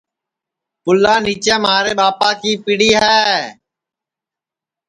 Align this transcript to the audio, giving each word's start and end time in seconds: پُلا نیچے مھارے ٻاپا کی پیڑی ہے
پُلا 0.83 1.15
نیچے 1.25 1.55
مھارے 1.63 1.93
ٻاپا 1.99 2.29
کی 2.41 2.51
پیڑی 2.63 2.89
ہے 3.01 3.21